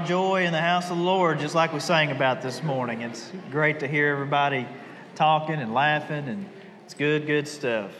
[0.00, 3.02] Of joy in the house of the Lord, just like we sang about this morning.
[3.02, 4.66] It's great to hear everybody
[5.14, 6.46] talking and laughing, and
[6.84, 7.90] it's good, good stuff.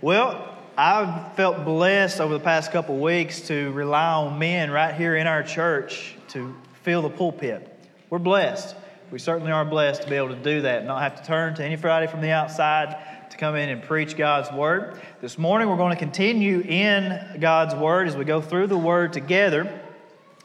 [0.00, 5.16] Well, I've felt blessed over the past couple weeks to rely on men right here
[5.16, 7.74] in our church to fill the pulpit.
[8.10, 8.76] We're blessed.
[9.10, 11.54] We certainly are blessed to be able to do that and not have to turn
[11.54, 15.00] to any Friday from the outside to come in and preach God's Word.
[15.20, 19.12] This morning, we're going to continue in God's Word as we go through the Word
[19.12, 19.80] together.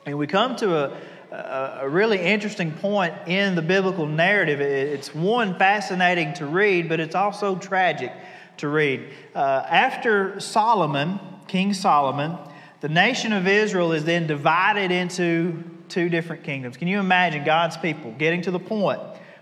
[0.09, 0.98] And we come to a,
[1.31, 4.59] a, a, really interesting point in the biblical narrative.
[4.59, 8.11] It's one fascinating to read, but it's also tragic
[8.58, 9.08] to read.
[9.36, 12.38] Uh, after Solomon, King Solomon,
[12.81, 16.78] the nation of Israel is then divided into two different kingdoms.
[16.78, 19.00] Can you imagine God's people getting to the point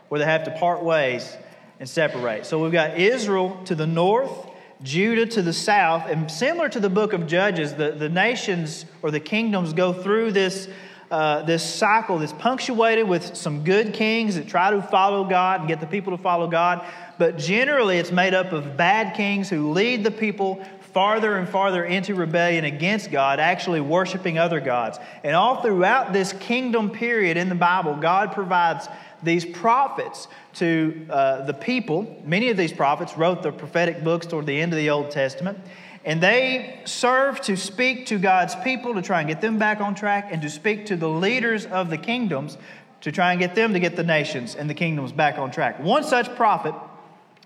[0.09, 1.36] where they have to part ways
[1.80, 2.45] and separate?
[2.45, 4.47] So we've got Israel to the north
[4.83, 6.09] Judah to the south.
[6.09, 10.31] And similar to the book of Judges, the, the nations or the kingdoms go through
[10.31, 10.67] this,
[11.09, 15.67] uh, this cycle that's punctuated with some good kings that try to follow God and
[15.67, 16.86] get the people to follow God.
[17.17, 21.83] But generally, it's made up of bad kings who lead the people farther and farther
[21.86, 24.98] into rebellion against God, actually worshiping other gods.
[25.23, 28.88] And all throughout this kingdom period in the Bible, God provides
[29.23, 32.22] these prophets to uh, the people.
[32.26, 35.58] Many of these prophets wrote the prophetic books toward the end of the Old Testament.
[36.06, 39.94] And they serve to speak to God's people to try and get them back on
[39.94, 42.58] track and to speak to the leaders of the kingdoms
[43.02, 45.80] to try and get them to get the nations and the kingdoms back on track.
[45.80, 46.73] One such prophet,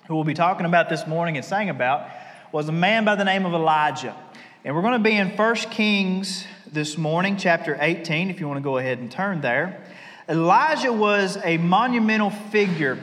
[0.08, 2.08] who we'll be talking about this morning and saying about,
[2.52, 4.16] was a man by the name of Elijah.
[4.64, 8.58] And we're going to be in 1 Kings this morning, chapter 18, if you want
[8.58, 9.84] to go ahead and turn there.
[10.32, 12.98] Elijah was a monumental figure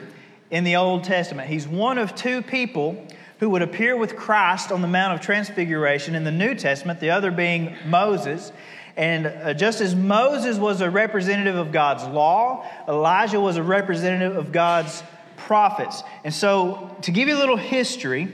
[0.50, 1.46] in the Old Testament.
[1.46, 3.06] He's one of two people
[3.38, 7.10] who would appear with Christ on the Mount of Transfiguration in the New Testament, the
[7.10, 8.50] other being Moses.
[8.96, 14.34] And uh, just as Moses was a representative of God's law, Elijah was a representative
[14.34, 15.02] of God's
[15.36, 16.02] prophets.
[16.24, 18.32] And so, to give you a little history,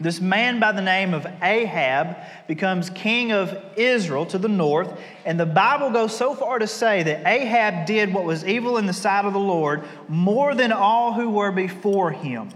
[0.00, 2.16] this man by the name of Ahab
[2.48, 7.02] becomes king of Israel to the north, and the Bible goes so far to say
[7.02, 11.12] that Ahab did what was evil in the sight of the Lord more than all
[11.12, 12.48] who were before him.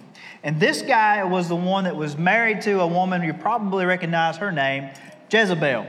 [0.43, 4.39] And this guy was the one that was married to a woman you probably recognize
[4.39, 4.91] her name,
[5.31, 5.87] Jezebel.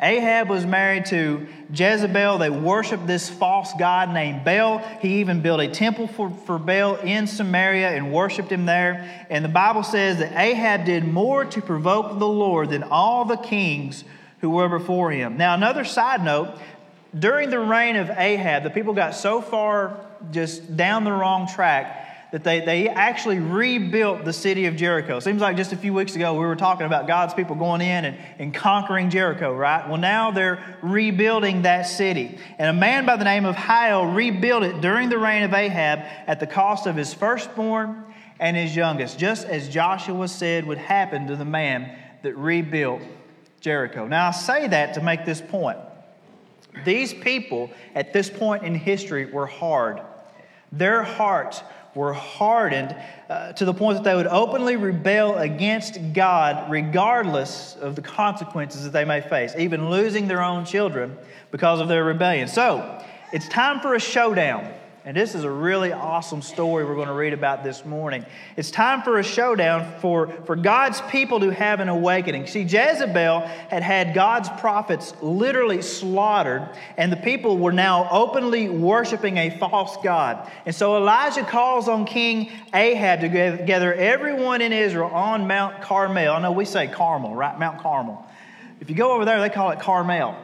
[0.00, 2.38] Ahab was married to Jezebel.
[2.38, 4.78] They worshiped this false god named Baal.
[5.00, 9.26] He even built a temple for, for Baal in Samaria and worshiped him there.
[9.28, 13.36] And the Bible says that Ahab did more to provoke the Lord than all the
[13.36, 14.04] kings
[14.40, 15.36] who were before him.
[15.36, 16.58] Now, another side note
[17.18, 19.96] during the reign of Ahab, the people got so far
[20.30, 25.18] just down the wrong track that they, they actually rebuilt the city of Jericho.
[25.20, 28.04] Seems like just a few weeks ago we were talking about God's people going in
[28.04, 29.88] and, and conquering Jericho, right?
[29.88, 32.38] Well, now they're rebuilding that city.
[32.58, 36.00] And a man by the name of Hiel rebuilt it during the reign of Ahab
[36.26, 38.04] at the cost of his firstborn
[38.38, 43.02] and his youngest, just as Joshua said would happen to the man that rebuilt
[43.60, 44.06] Jericho.
[44.06, 45.78] Now, I say that to make this point.
[46.84, 50.00] These people at this point in history were hard.
[50.72, 51.62] Their hearts
[51.94, 52.94] were hardened
[53.28, 58.84] uh, to the point that they would openly rebel against God regardless of the consequences
[58.84, 61.16] that they may face, even losing their own children
[61.50, 62.48] because of their rebellion.
[62.48, 63.02] So,
[63.32, 64.72] it's time for a showdown.
[65.02, 68.26] And this is a really awesome story we're going to read about this morning.
[68.58, 72.46] It's time for a showdown for, for God's people to have an awakening.
[72.46, 76.68] See, Jezebel had had God's prophets literally slaughtered,
[76.98, 80.50] and the people were now openly worshiping a false God.
[80.66, 83.28] And so Elijah calls on King Ahab to
[83.64, 86.34] gather everyone in Israel on Mount Carmel.
[86.34, 87.58] I know we say Carmel, right?
[87.58, 88.26] Mount Carmel.
[88.80, 90.36] If you go over there, they call it Carmel.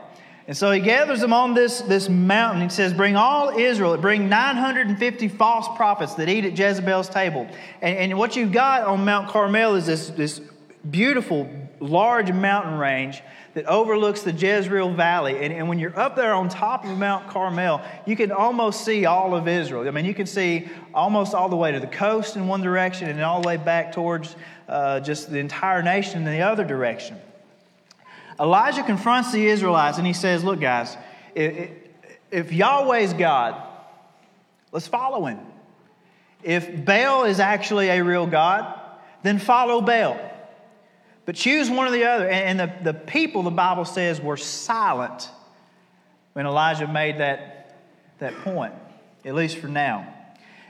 [0.48, 2.62] And so he gathers them on this, this mountain.
[2.62, 7.48] He says, Bring all Israel, bring 950 false prophets that eat at Jezebel's table.
[7.82, 10.40] And, and what you've got on Mount Carmel is this, this
[10.88, 11.50] beautiful,
[11.80, 13.22] large mountain range
[13.54, 15.42] that overlooks the Jezreel Valley.
[15.42, 19.04] And, and when you're up there on top of Mount Carmel, you can almost see
[19.04, 19.88] all of Israel.
[19.88, 23.08] I mean, you can see almost all the way to the coast in one direction
[23.08, 24.36] and all the way back towards
[24.68, 27.16] uh, just the entire nation in the other direction.
[28.38, 30.96] Elijah confronts the Israelites and he says, Look, guys,
[31.34, 33.62] if Yahweh's God,
[34.72, 35.40] let's follow him.
[36.42, 38.78] If Baal is actually a real God,
[39.22, 40.18] then follow Baal.
[41.24, 42.28] But choose one or the other.
[42.28, 45.28] And the, the people, the Bible says, were silent
[46.34, 47.80] when Elijah made that,
[48.20, 48.74] that point,
[49.24, 50.14] at least for now.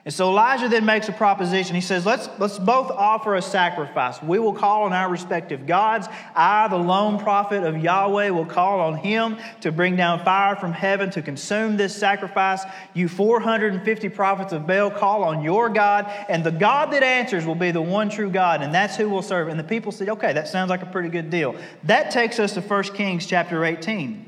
[0.07, 1.75] And so Elijah then makes a proposition.
[1.75, 4.23] He says, let's, let's both offer a sacrifice.
[4.23, 6.07] We will call on our respective gods.
[6.33, 10.73] I, the lone prophet of Yahweh, will call on him to bring down fire from
[10.73, 12.63] heaven to consume this sacrifice.
[12.95, 17.57] You 450 prophets of Baal, call on your God, and the God that answers will
[17.57, 19.49] be the one true God, and that's who will serve.
[19.49, 21.57] And the people said, okay, that sounds like a pretty good deal.
[21.83, 24.25] That takes us to 1 Kings chapter 18.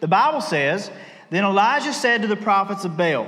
[0.00, 0.90] The Bible says,
[1.30, 3.26] Then Elijah said to the prophets of Baal,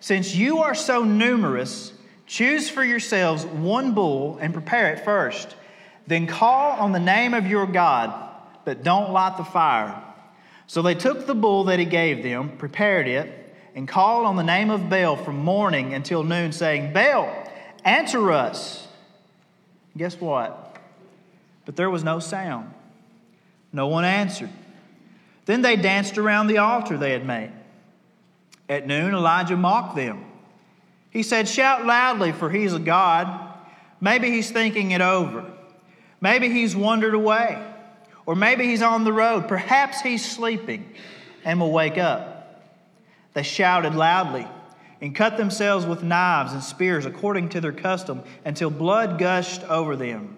[0.00, 1.92] since you are so numerous,
[2.26, 5.54] choose for yourselves one bull and prepare it first.
[6.06, 8.12] Then call on the name of your God,
[8.64, 10.02] but don't light the fire.
[10.66, 14.42] So they took the bull that he gave them, prepared it, and called on the
[14.42, 17.32] name of Baal from morning until noon, saying, Baal,
[17.84, 18.86] answer us.
[19.96, 20.76] Guess what?
[21.64, 22.72] But there was no sound.
[23.72, 24.50] No one answered.
[25.44, 27.52] Then they danced around the altar they had made.
[28.70, 30.24] At noon, Elijah mocked them.
[31.10, 33.52] He said, Shout loudly, for he's a God.
[34.00, 35.44] Maybe he's thinking it over.
[36.20, 37.60] Maybe he's wandered away.
[38.26, 39.48] Or maybe he's on the road.
[39.48, 40.94] Perhaps he's sleeping
[41.44, 42.62] and will wake up.
[43.34, 44.46] They shouted loudly
[45.00, 49.96] and cut themselves with knives and spears according to their custom until blood gushed over
[49.96, 50.36] them.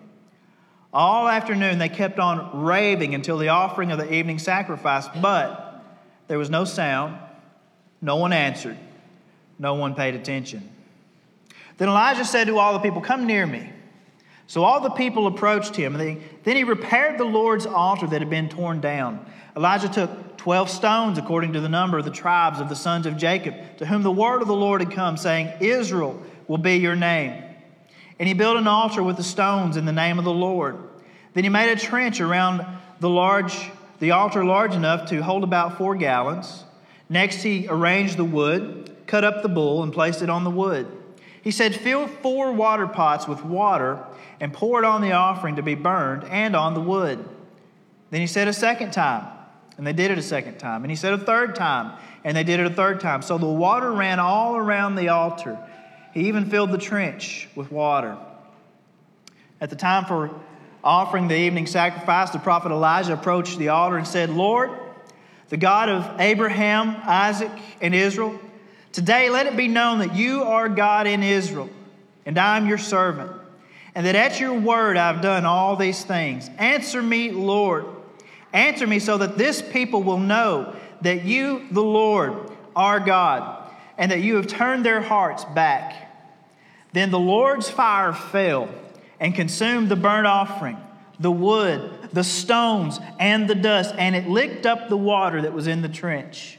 [0.90, 5.84] All afternoon they kept on raving until the offering of the evening sacrifice, but
[6.28, 7.18] there was no sound
[8.02, 8.76] no one answered.
[9.58, 10.68] No one paid attention.
[11.78, 13.70] Then Elijah said to all the people, Come near me.
[14.48, 15.94] So all the people approached him.
[15.94, 19.24] Then he repaired the Lord's altar that had been torn down.
[19.56, 23.16] Elijah took 12 stones according to the number of the tribes of the sons of
[23.16, 26.96] Jacob, to whom the word of the Lord had come, saying, Israel will be your
[26.96, 27.42] name.
[28.18, 30.76] And he built an altar with the stones in the name of the Lord.
[31.34, 32.66] Then he made a trench around
[33.00, 33.70] the large
[34.00, 36.64] the altar large enough to hold about four gallons.
[37.12, 40.86] Next, he arranged the wood, cut up the bull, and placed it on the wood.
[41.42, 44.02] He said, Fill four water pots with water
[44.40, 47.22] and pour it on the offering to be burned and on the wood.
[48.08, 49.26] Then he said a second time,
[49.76, 50.84] and they did it a second time.
[50.84, 53.20] And he said a third time, and they did it a third time.
[53.20, 55.58] So the water ran all around the altar.
[56.14, 58.16] He even filled the trench with water.
[59.60, 60.30] At the time for
[60.82, 64.70] offering the evening sacrifice, the prophet Elijah approached the altar and said, Lord,
[65.52, 67.50] the God of Abraham, Isaac,
[67.82, 68.40] and Israel.
[68.90, 71.68] Today, let it be known that you are God in Israel,
[72.24, 73.30] and I am your servant,
[73.94, 76.48] and that at your word I've done all these things.
[76.56, 77.84] Answer me, Lord.
[78.54, 84.10] Answer me so that this people will know that you, the Lord, are God, and
[84.10, 86.14] that you have turned their hearts back.
[86.94, 88.70] Then the Lord's fire fell
[89.20, 90.78] and consumed the burnt offering,
[91.20, 95.66] the wood, the stones, and the dust, and it licked up the water that was
[95.66, 96.58] in the trench.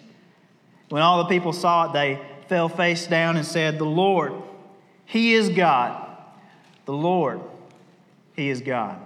[0.89, 4.33] When all the people saw it, they fell face down and said, The Lord,
[5.05, 6.07] He is God.
[6.85, 7.41] The Lord,
[8.35, 8.99] He is God.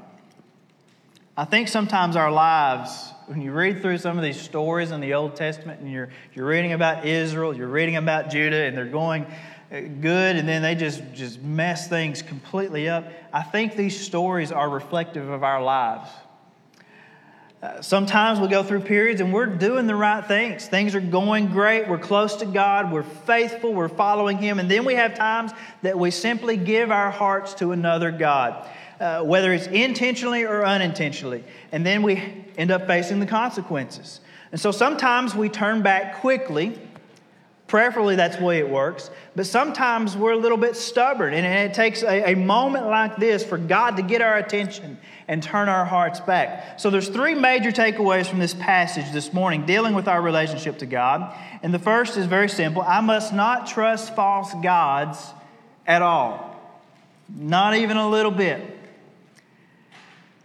[1.35, 5.13] I think sometimes our lives, when you read through some of these stories in the
[5.13, 9.27] Old Testament and you're, you're reading about Israel, you're reading about Judah, and they're going
[9.69, 14.49] uh, good and then they just just mess things completely up i think these stories
[14.49, 16.09] are reflective of our lives
[17.61, 20.67] uh, sometimes we go through periods and we're doing the right things.
[20.67, 21.87] Things are going great.
[21.87, 22.91] We're close to God.
[22.91, 23.73] We're faithful.
[23.73, 24.59] We're following Him.
[24.59, 29.23] And then we have times that we simply give our hearts to another God, uh,
[29.23, 31.43] whether it's intentionally or unintentionally.
[31.71, 34.19] And then we end up facing the consequences.
[34.51, 36.79] And so sometimes we turn back quickly
[37.67, 39.09] Prayerfully, that's the way it works.
[39.35, 43.43] But sometimes we're a little bit stubborn, and it takes a, a, moment like this
[43.43, 44.97] for God to get our attention
[45.27, 46.79] and turn our hearts back.
[46.79, 50.85] So, there's three major takeaways from this passage this morning dealing with our relationship to
[50.85, 51.35] God.
[51.61, 55.19] And the first is very simple I must not trust false gods
[55.85, 56.55] at all,
[57.27, 58.76] not even a little bit.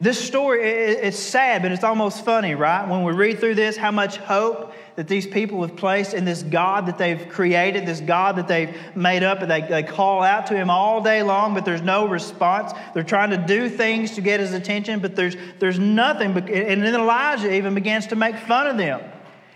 [0.02, 2.88] This story, it's sad, but it's almost funny, right?
[2.88, 6.42] When we read through this, how much hope that these people have placed in this
[6.42, 10.48] God that they've created, this God that they've made up, and they, they call out
[10.48, 12.72] to him all day long, but there's no response.
[12.94, 16.36] They're trying to do things to get his attention, but there's, there's nothing.
[16.36, 19.00] And then Elijah even begins to make fun of them.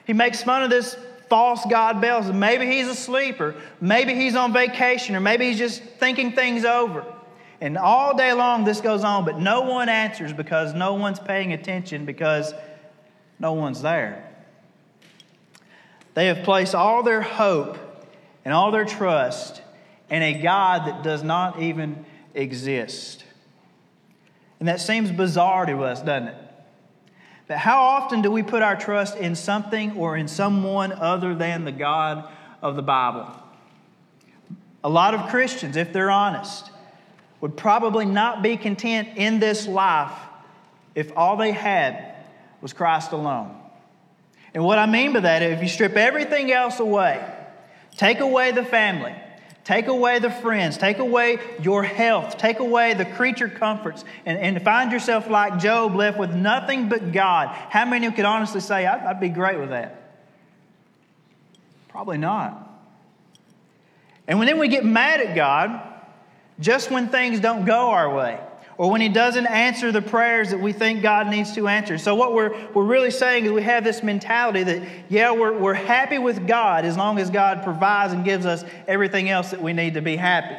[0.06, 0.96] He makes fun of this
[1.28, 2.22] false God Baal.
[2.32, 7.04] Maybe he's asleep, or maybe he's on vacation, or maybe he's just thinking things over.
[7.60, 11.52] And all day long this goes on, but no one answers because no one's paying
[11.52, 12.52] attention because
[13.38, 14.22] no one's there.
[16.14, 17.78] They have placed all their hope
[18.44, 19.62] and all their trust
[20.10, 23.24] in a God that does not even exist.
[24.58, 26.36] And that seems bizarre to us, doesn't it?
[27.48, 31.64] But how often do we put our trust in something or in someone other than
[31.64, 32.28] the God
[32.62, 33.30] of the Bible?
[34.82, 36.70] A lot of Christians, if they're honest,
[37.40, 40.12] would probably not be content in this life
[40.94, 42.14] if all they had
[42.60, 43.54] was Christ alone.
[44.54, 47.22] And what I mean by that, if you strip everything else away,
[47.96, 49.14] take away the family,
[49.64, 54.62] take away the friends, take away your health, take away the creature comforts, and, and
[54.62, 59.00] find yourself like Job, left with nothing but God, how many could honestly say, I'd,
[59.00, 60.02] I'd be great with that?
[61.88, 62.62] Probably not.
[64.26, 65.95] And when then we get mad at God
[66.60, 68.40] just when things don't go our way
[68.78, 71.98] or when He doesn't answer the prayers that we think God needs to answer.
[71.98, 75.74] So, what we're, we're really saying is we have this mentality that, yeah, we're, we're
[75.74, 79.72] happy with God as long as God provides and gives us everything else that we
[79.72, 80.56] need to be happy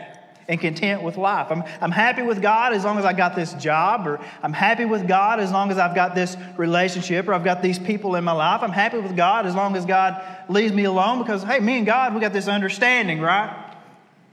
[0.47, 1.47] and content with life.
[1.49, 4.85] I'm, I'm happy with God as long as I got this job, or I'm happy
[4.85, 8.23] with God as long as I've got this relationship, or I've got these people in
[8.23, 8.61] my life.
[8.63, 11.85] I'm happy with God as long as God leaves me alone because, hey, me and
[11.85, 13.49] God, we got this understanding, right?
[13.49, 13.75] How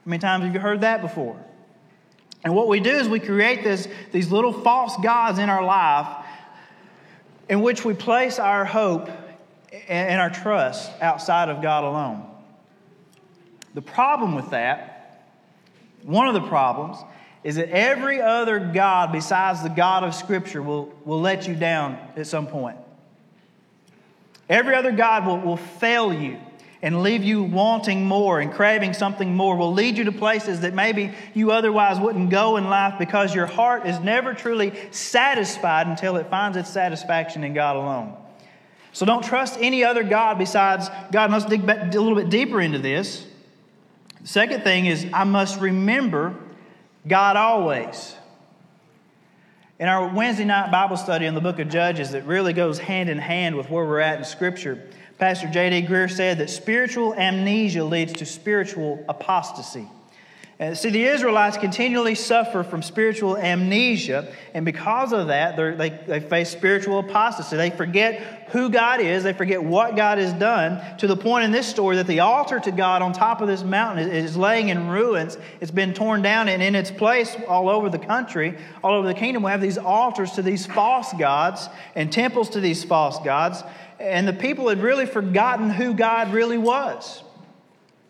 [0.04, 1.37] many times have you heard that before?
[2.44, 6.24] And what we do is we create this, these little false gods in our life
[7.48, 9.08] in which we place our hope
[9.88, 12.30] and our trust outside of God alone.
[13.74, 15.26] The problem with that,
[16.02, 16.98] one of the problems,
[17.42, 21.98] is that every other God besides the God of Scripture will, will let you down
[22.16, 22.78] at some point.
[24.48, 26.38] Every other God will, will fail you
[26.84, 30.74] and leave you wanting more and craving something more, will lead you to places that
[30.74, 36.16] maybe you otherwise wouldn't go in life because your heart is never truly satisfied until
[36.16, 38.14] it finds its satisfaction in God alone.
[38.92, 41.32] So don't trust any other God besides God.
[41.32, 43.26] let's dig a little bit deeper into this.
[44.20, 46.36] The second thing is, I must remember
[47.08, 48.14] God always.
[49.78, 53.08] In our Wednesday night Bible study in the book of Judges, it really goes hand
[53.08, 54.86] in hand with where we're at in Scripture.
[55.24, 55.86] Pastor J.D.
[55.86, 59.88] Greear said that spiritual amnesia leads to spiritual apostasy.
[60.75, 66.49] See, the Israelites continually suffer from spiritual amnesia, and because of that, they, they face
[66.49, 67.56] spiritual apostasy.
[67.56, 71.50] They forget who God is, they forget what God has done, to the point in
[71.50, 74.68] this story that the altar to God on top of this mountain is, is laying
[74.68, 75.37] in ruins.
[75.61, 79.14] It's been torn down, and in its place, all over the country, all over the
[79.14, 83.64] kingdom, we have these altars to these false gods and temples to these false gods
[83.99, 87.23] and the people had really forgotten who God really was.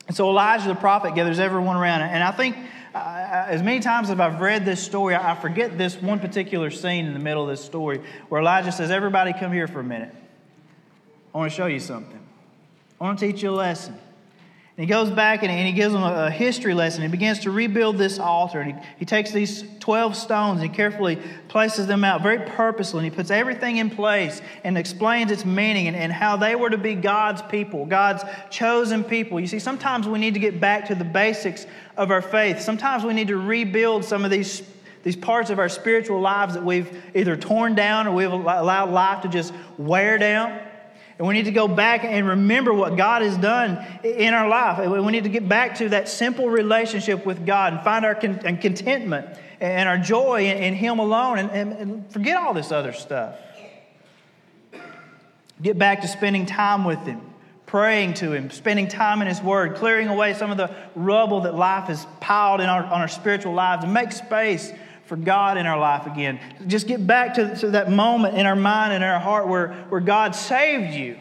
[0.06, 2.02] And so Elijah the prophet gathers everyone around.
[2.02, 2.56] And I think
[2.94, 7.06] uh, as many times as I've read this story, I forget this one particular scene
[7.06, 10.14] in the middle of this story where Elijah says, Everybody come here for a minute.
[11.34, 12.20] I want to show you something.
[13.00, 13.98] I want to teach you a lesson.
[14.76, 17.02] And he goes back and, he gives them a, history lesson.
[17.02, 18.60] He begins to rebuild this altar.
[18.60, 21.16] And he, he takes these 12 stones and carefully
[21.46, 23.04] places them out very purposely.
[23.04, 26.70] And he puts everything in place and explains its meaning and, and how they were
[26.70, 29.38] to be God's people, God's chosen people.
[29.38, 31.66] You see, sometimes we need to get back to the basics
[31.96, 32.60] of our faith.
[32.60, 34.62] Sometimes we need to rebuild some of these
[35.04, 39.20] these parts of our spiritual lives that we've either torn down or we've allowed life
[39.20, 40.58] to just wear down.
[41.18, 44.78] And we need to go back and remember what God has done in our life.
[44.88, 49.38] We need to get back to that simple relationship with God and find our contentment
[49.60, 53.36] and our joy in Him alone and, forget all this other stuff.
[55.62, 57.20] Get back to spending time with Him,
[57.64, 61.54] praying to Him, spending time in His Word, clearing away some of the rubble that
[61.54, 64.72] life has piled in our, on our spiritual lives, and make space
[65.06, 66.40] for God in our life again.
[66.66, 70.00] Just get back to, to that moment in our mind and our heart where, where
[70.00, 71.18] God saved you.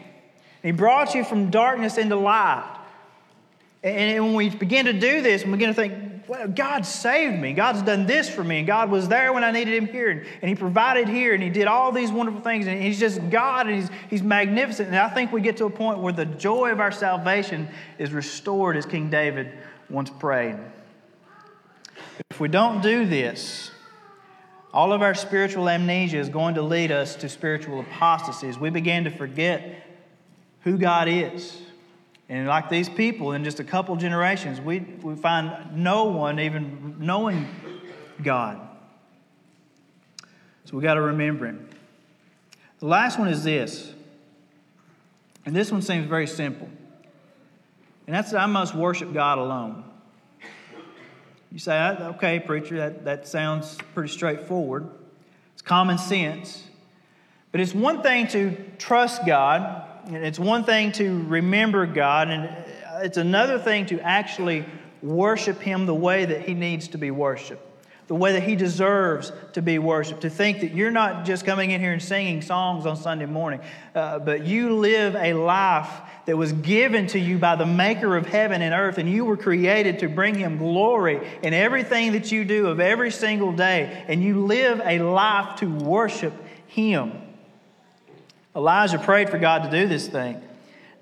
[0.62, 2.64] He brought you from darkness into light.
[3.82, 7.52] And, when we begin to do this, we begin to think, well, God saved me.
[7.52, 8.60] God's done this for me.
[8.60, 10.08] And God was there when I needed Him here.
[10.08, 11.34] And, and He provided here.
[11.34, 12.66] And He did all these wonderful things.
[12.66, 13.66] And He's just God.
[13.66, 14.88] And He's, he's magnificent.
[14.88, 18.10] And I think we get to a point where the joy of our salvation is
[18.10, 19.52] restored as King David
[19.90, 20.56] once prayed.
[22.30, 23.70] If we don't do this,
[24.74, 28.70] all of our spiritual amnesia is going to lead us to spiritual apostasy as we
[28.70, 29.86] begin to forget
[30.62, 31.62] who God is.
[32.28, 36.96] And like these people, in just a couple generations, we, we find no one even
[36.98, 37.46] knowing
[38.20, 38.60] God.
[40.64, 41.70] So we got to remember Him.
[42.80, 43.92] The last one is this,
[45.46, 46.68] and this one seems very simple.
[48.08, 49.84] And that's that I must worship God alone.
[51.54, 54.88] You say, uh, okay, preacher, that, that sounds pretty straightforward.
[55.52, 56.64] It's common sense.
[57.52, 62.50] But it's one thing to trust God and It's one thing to remember God, and
[63.02, 64.64] it's another thing to actually
[65.00, 67.62] worship Him the way that He needs to be worshiped,
[68.06, 70.22] the way that He deserves to be worshiped.
[70.22, 73.60] To think that you're not just coming in here and singing songs on Sunday morning,
[73.94, 75.90] uh, but you live a life
[76.26, 79.36] that was given to you by the maker of heaven and earth, and you were
[79.36, 84.22] created to bring Him glory in everything that you do of every single day, and
[84.22, 86.34] you live a life to worship
[86.66, 87.12] Him.
[88.54, 90.40] Elijah prayed for God to do this thing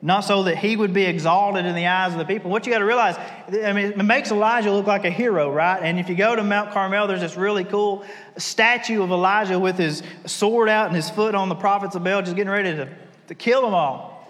[0.04, 2.50] not so that he would be exalted in the eyes of the people.
[2.50, 3.16] What you got to realize,
[3.49, 5.80] I mean, it makes Elijah look like a hero, right?
[5.80, 8.04] And if you go to Mount Carmel, there's this really cool
[8.37, 12.21] statue of Elijah with his sword out and his foot on the prophets of Baal,
[12.21, 12.88] just getting ready to,
[13.28, 14.28] to kill them all.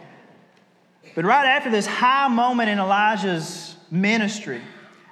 [1.14, 4.61] But right after this high moment in Elijah's ministry,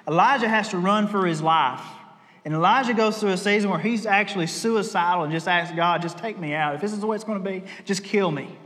[0.07, 1.83] Elijah has to run for his life.
[2.45, 6.19] And Elijah goes through a season where he's actually suicidal and just asks God, just
[6.19, 6.75] take me out.
[6.75, 8.57] If this is the way it's going to be, just kill me.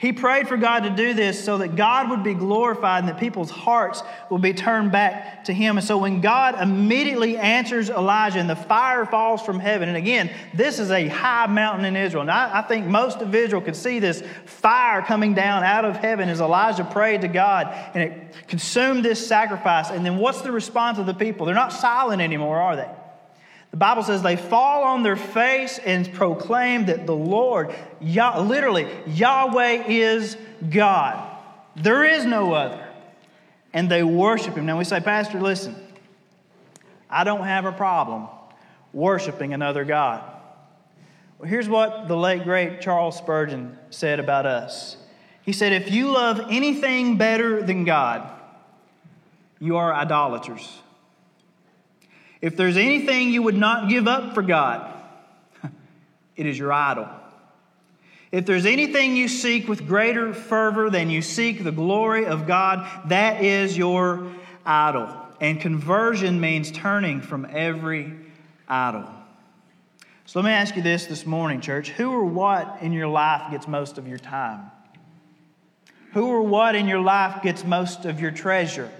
[0.00, 3.20] He prayed for God to do this so that God would be glorified and that
[3.20, 5.76] people's hearts would be turned back to Him.
[5.76, 10.30] And so when God immediately answers Elijah and the fire falls from heaven, and again,
[10.54, 12.22] this is a high mountain in Israel.
[12.22, 15.96] And I, I think most of Israel could see this fire coming down out of
[15.96, 19.90] heaven as Elijah prayed to God and it consumed this sacrifice.
[19.90, 21.44] And then what's the response of the people?
[21.44, 22.88] They're not silent anymore, are they?
[23.70, 28.88] The Bible says they fall on their face and proclaim that the Lord, Yah, literally,
[29.06, 30.36] Yahweh is
[30.68, 31.26] God.
[31.76, 32.84] There is no other.
[33.72, 34.66] And they worship Him.
[34.66, 35.76] Now we say, Pastor, listen,
[37.08, 38.28] I don't have a problem
[38.92, 40.24] worshiping another God.
[41.38, 44.96] Well, here's what the late, great Charles Spurgeon said about us.
[45.42, 48.28] He said, If you love anything better than God,
[49.60, 50.80] you are idolaters.
[52.40, 54.92] If there's anything you would not give up for God,
[56.36, 57.08] it is your idol.
[58.32, 62.86] If there's anything you seek with greater fervor than you seek the glory of God,
[63.08, 64.26] that is your
[64.64, 65.14] idol.
[65.40, 68.14] And conversion means turning from every
[68.68, 69.04] idol.
[70.26, 71.88] So let me ask you this this morning, church.
[71.90, 74.70] Who or what in your life gets most of your time?
[76.12, 78.90] Who or what in your life gets most of your treasure?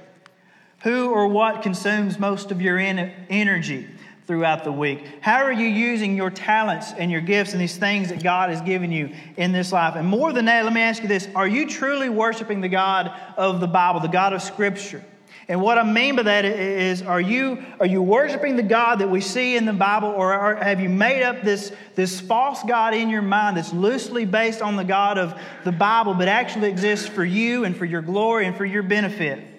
[0.83, 3.87] Who or what consumes most of your energy
[4.27, 5.05] throughout the week?
[5.21, 8.63] How are you using your talents and your gifts and these things that God has
[8.63, 9.95] given you in this life?
[9.97, 13.13] And more than that, let me ask you this Are you truly worshiping the God
[13.37, 15.05] of the Bible, the God of Scripture?
[15.51, 19.11] And what I mean by that is, are you, are you worshiping the God that
[19.11, 22.95] we see in the Bible, or are, have you made up this, this false God
[22.95, 27.09] in your mind that's loosely based on the God of the Bible, but actually exists
[27.09, 29.50] for you and for your glory and for your benefit?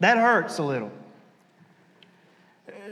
[0.00, 0.90] That hurts a little.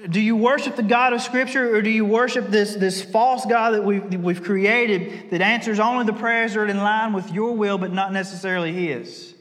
[0.09, 3.75] Do you worship the God of Scripture or do you worship this, this false God
[3.75, 7.53] that we've, we've created that answers only the prayers that are in line with your
[7.53, 9.35] will but not necessarily His?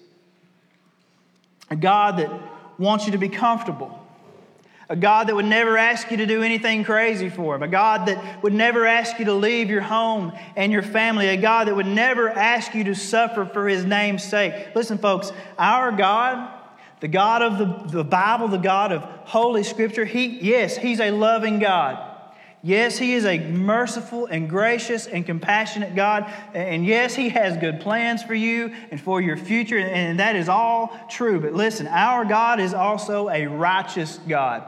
[1.70, 2.32] A God that
[2.78, 4.00] wants you to be comfortable.
[4.90, 7.64] A God that would never ask you to do anything crazy for Him.
[7.64, 11.28] A God that would never ask you to leave your home and your family.
[11.30, 14.76] A God that would never ask you to suffer for His name's sake.
[14.76, 16.63] Listen, folks, our God
[17.04, 21.12] the God of the, the Bible, the God of Holy Scripture, he, yes, He's a
[21.12, 22.02] loving God.
[22.62, 26.34] Yes, He is a merciful and gracious and compassionate God.
[26.54, 29.78] And yes, He has good plans for you and for your future.
[29.78, 31.42] And that is all true.
[31.42, 34.64] But listen, our God is also a righteous God.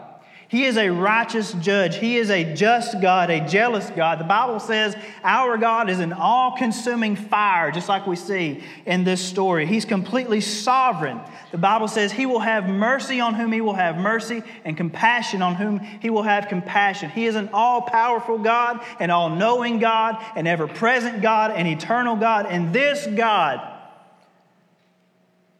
[0.56, 1.98] He is a righteous judge.
[1.98, 4.22] He is a just God, a jealous God.
[4.22, 9.04] The Bible says our God is an all consuming fire, just like we see in
[9.04, 9.66] this story.
[9.66, 11.20] He's completely sovereign.
[11.52, 15.42] The Bible says He will have mercy on whom He will have mercy and compassion
[15.42, 17.10] on whom He will have compassion.
[17.10, 21.68] He is an all powerful God, an all knowing God, an ever present God, an
[21.68, 22.46] eternal God.
[22.46, 23.60] And this God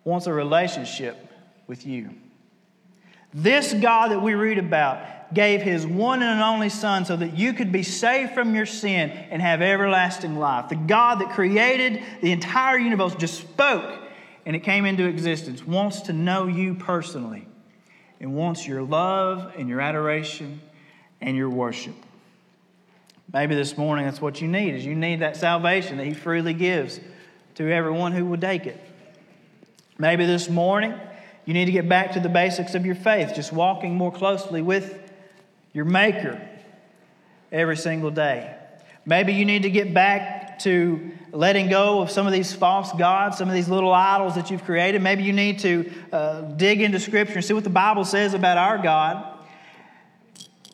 [0.06, 1.18] wants a relationship
[1.68, 2.12] with you.
[3.36, 7.52] This God that we read about gave his one and only Son so that you
[7.52, 10.70] could be saved from your sin and have everlasting life.
[10.70, 14.00] The God that created the entire universe just spoke
[14.46, 17.46] and it came into existence, wants to know you personally
[18.22, 20.62] and wants your love and your adoration
[21.20, 21.96] and your worship.
[23.34, 26.54] Maybe this morning that's what you need is you need that salvation that he freely
[26.54, 27.02] gives
[27.56, 28.80] to everyone who will take it.
[29.98, 30.94] Maybe this morning
[31.46, 34.62] you need to get back to the basics of your faith, just walking more closely
[34.62, 35.00] with
[35.74, 36.42] your Maker
[37.52, 38.56] every single day.
[39.06, 43.38] Maybe you need to get back to letting go of some of these false gods,
[43.38, 45.02] some of these little idols that you've created.
[45.02, 48.58] Maybe you need to uh, dig into Scripture and see what the Bible says about
[48.58, 49.38] our God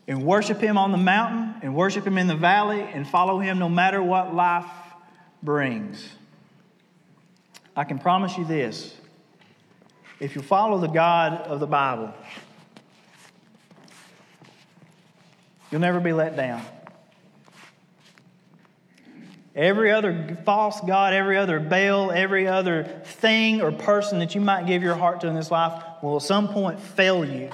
[0.07, 3.60] and worship Him on the mountain and worship Him in the valley and follow Him
[3.60, 4.69] no matter what life
[5.43, 6.07] brings.
[7.75, 8.95] I can promise you this
[10.21, 12.13] if you follow the God of the Bible,
[15.71, 16.62] you'll never be let down.
[19.55, 24.67] Every other false God, every other Baal, every other thing or person that you might
[24.67, 27.49] give your heart to in this life will at some point fail you,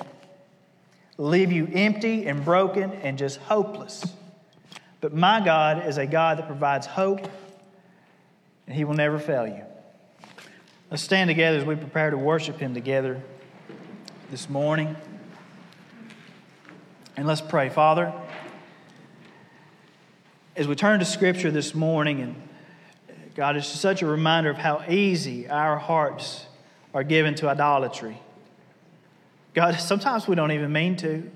[1.17, 4.03] leave you empty and broken and just hopeless.
[4.99, 7.29] But my God is a God that provides hope,
[8.67, 9.63] and He will never fail you.
[10.89, 13.21] Let's stand together as we prepare to worship Him together
[14.31, 14.95] this morning.
[17.17, 17.67] And let's pray.
[17.67, 18.13] Father,
[20.55, 22.35] as we turn to Scripture this morning, and
[23.09, 26.45] uh, God, it's such a reminder of how easy our hearts
[26.93, 28.21] are given to idolatry.
[29.53, 31.29] God, sometimes we don't even mean to.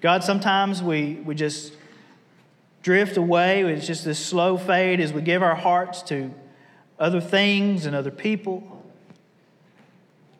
[0.00, 1.72] God, sometimes we, we just
[2.84, 3.64] drift away.
[3.64, 6.30] It's just this slow fade as we give our hearts to
[6.98, 8.62] other things and other people.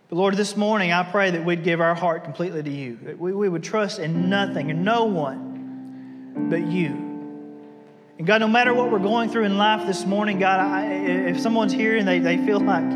[0.09, 3.19] But Lord, this morning I pray that we'd give our heart completely to you, that
[3.19, 7.07] we, we would trust in nothing and no one but you.
[8.19, 11.40] And God, no matter what we're going through in life this morning, God, I, if
[11.40, 12.88] someone's here and they, they feel like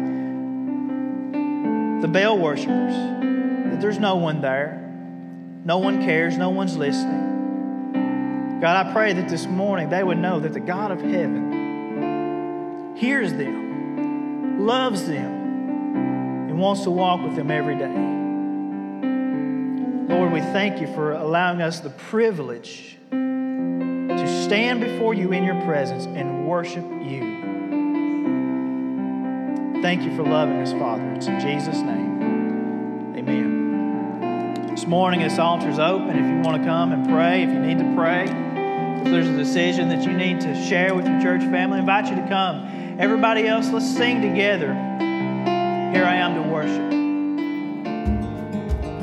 [2.01, 4.79] the Baal worshipers, that there's no one there,
[5.65, 8.59] no one cares, no one's listening.
[8.63, 11.60] God, I pray that this morning they would know that the God of heaven
[13.01, 15.33] hears them, loves them,
[16.51, 17.87] and wants to walk with them every day.
[20.15, 25.59] Lord, we thank you for allowing us the privilege to stand before you in your
[25.63, 27.41] presence and worship you.
[29.81, 31.11] Thank you for loving us, Father.
[31.13, 33.15] It's in Jesus' name.
[33.17, 34.67] Amen.
[34.69, 36.11] This morning, this altar is open.
[36.11, 39.37] If you want to come and pray, if you need to pray, if there's a
[39.39, 42.80] decision that you need to share with your church family, I invite you to come.
[43.01, 44.75] Everybody else, let's sing together.
[44.75, 46.91] Here I am to worship.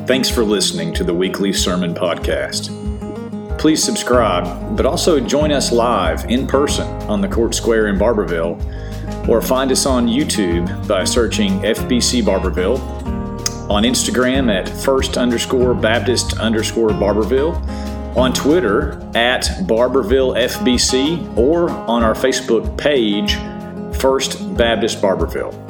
[0.07, 2.69] Thanks for listening to the weekly sermon podcast.
[3.57, 9.27] Please subscribe, but also join us live in person on the Court Square in Barbourville,
[9.27, 12.77] or find us on YouTube by searching FBC Barbourville,
[13.67, 17.55] on Instagram at first underscore Baptist underscore Barbourville,
[18.15, 23.39] on Twitter at Barbourville FBC, or on our Facebook page,
[23.99, 25.66] First Baptist Barbourville.